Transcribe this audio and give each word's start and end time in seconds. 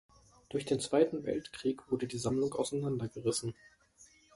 Durch 0.49 0.65
den 0.65 0.79
Zweiten 0.79 1.25
Weltkrieg 1.25 1.91
wurde 1.91 2.07
die 2.07 2.17
Sammlung 2.17 2.51
auseinandergerissen. 2.55 3.53